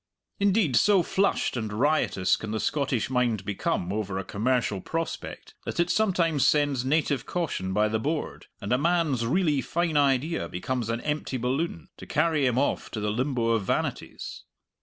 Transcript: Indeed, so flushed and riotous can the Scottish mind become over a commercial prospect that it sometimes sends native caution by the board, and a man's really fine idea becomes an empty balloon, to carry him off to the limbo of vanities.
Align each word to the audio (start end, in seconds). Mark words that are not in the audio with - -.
Indeed, 0.39 0.75
so 0.77 1.03
flushed 1.03 1.55
and 1.55 1.71
riotous 1.71 2.35
can 2.35 2.49
the 2.49 2.59
Scottish 2.59 3.11
mind 3.11 3.45
become 3.45 3.93
over 3.93 4.17
a 4.17 4.23
commercial 4.23 4.81
prospect 4.81 5.53
that 5.63 5.79
it 5.79 5.91
sometimes 5.91 6.47
sends 6.47 6.83
native 6.83 7.27
caution 7.27 7.71
by 7.71 7.87
the 7.87 7.99
board, 7.99 8.47
and 8.59 8.73
a 8.73 8.79
man's 8.79 9.27
really 9.27 9.61
fine 9.61 9.97
idea 9.97 10.49
becomes 10.49 10.89
an 10.89 11.01
empty 11.01 11.37
balloon, 11.37 11.89
to 11.97 12.07
carry 12.07 12.47
him 12.47 12.57
off 12.57 12.89
to 12.89 12.99
the 12.99 13.11
limbo 13.11 13.49
of 13.49 13.63
vanities. 13.65 14.43